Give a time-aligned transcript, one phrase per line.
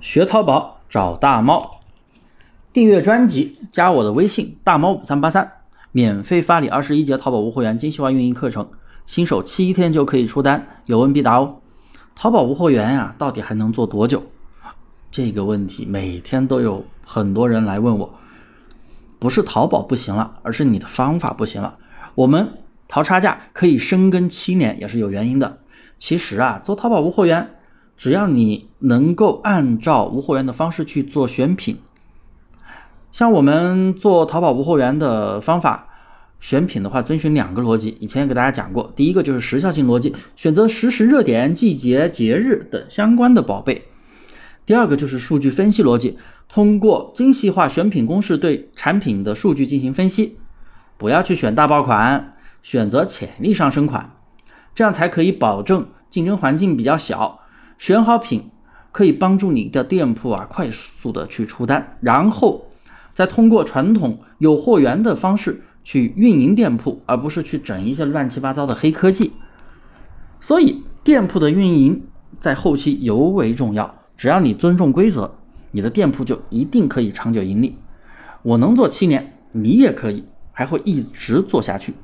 [0.00, 1.80] 学淘宝找大猫，
[2.72, 5.50] 订阅专辑，加我的微信大猫五三八三，
[5.90, 8.68] 免费发你二十一节淘宝无货源精细化运营课程，
[9.06, 11.56] 新手七天就可以出单，有问必答哦。
[12.14, 14.22] 淘宝无货源呀，到底还能做多久？
[15.10, 18.14] 这个问题每天都有很多人来问我，
[19.18, 21.76] 不是淘宝不行了，而是你的方法不行了。
[22.14, 22.48] 我们
[22.86, 25.58] 淘差价可以深耕七年，也是有原因的。
[25.98, 27.56] 其实啊，做淘宝无货源。
[27.98, 31.78] 只要你能够按照无货源的方式去做选品，
[33.10, 35.88] 像我们做淘宝无货源的方法，
[36.38, 38.92] 选品的话遵循两个逻辑，以前也给大家讲过。
[38.94, 43.82] 第一个就是时效性逻辑，选择实时热点、季节、节日等相关的宝贝；
[44.64, 46.16] 第二个就是数据分析逻辑，
[46.48, 50.38] 通过精细化选品公式对产品的数据进行分析，
[50.96, 54.12] 不要去选大爆款，选择潜力上升款，
[54.72, 57.40] 这样才可以保证竞争环境比较小。
[57.78, 58.50] 选好品
[58.92, 62.66] 可以帮助你的店铺啊快速的去出单，然后
[63.14, 69.32] 再通过传统有货源的方式去运营店铺，而不是去整一些乱七八糟的黑科技。
[70.40, 72.02] 所以店铺的运营
[72.38, 73.94] 在后期尤为重要。
[74.16, 75.30] 只要你尊重规则，
[75.70, 77.76] 你的店铺就一定可以长久盈利。
[78.42, 81.94] 我能做七年，你也可以，还会一直做下去。